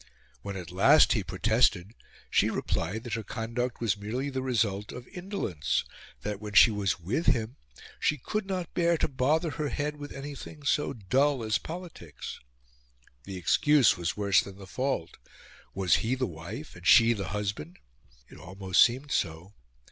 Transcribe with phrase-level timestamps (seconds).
[0.41, 1.93] When at last he protested,
[2.31, 5.83] she replied that her conduct was merely the result of indolence;
[6.23, 7.57] that when she was with him
[7.99, 12.39] she could not bear to bother her head with anything so dull as politics.
[13.25, 15.17] The excuse was worse than the fault:
[15.75, 17.77] was he the wife and she the husband?
[18.27, 19.53] It almost seemed so.